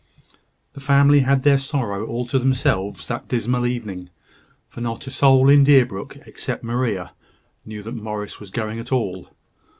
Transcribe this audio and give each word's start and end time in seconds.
The 0.73 0.79
family 0.79 1.19
had 1.19 1.43
their 1.43 1.59
sorrow 1.59 2.07
all 2.07 2.25
to 2.25 2.39
themselves 2.39 3.07
that 3.07 3.27
dismal 3.27 3.67
evening; 3.67 4.09
for 4.67 4.81
not 4.81 5.05
a 5.05 5.11
soul 5.11 5.47
in 5.47 5.63
Deerbrook, 5.63 6.17
except 6.25 6.63
Maria, 6.63 7.11
knew 7.67 7.83
that 7.83 7.93
Morris 7.93 8.39
was 8.39 8.49
going 8.49 8.79
at 8.79 8.91
all. 8.91 9.29